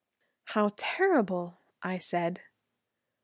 [0.45, 2.41] "How terrible!" I said.